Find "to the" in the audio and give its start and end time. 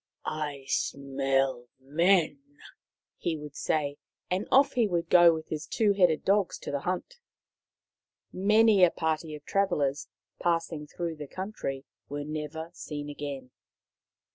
6.61-6.79